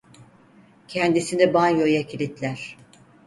[0.87, 2.77] Kendisini banyoya kilitler.